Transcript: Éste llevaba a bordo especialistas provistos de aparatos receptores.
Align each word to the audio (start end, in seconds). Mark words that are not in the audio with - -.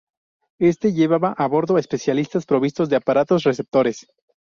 Éste 0.57 0.93
llevaba 0.93 1.33
a 1.37 1.45
bordo 1.47 1.77
especialistas 1.77 2.47
provistos 2.47 2.89
de 2.89 2.95
aparatos 2.95 3.43
receptores. 3.43 4.07